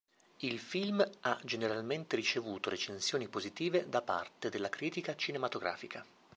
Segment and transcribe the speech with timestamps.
[0.39, 6.03] Il film ha generalmente ricevuto recensioni positive da parte della critica cinematografica.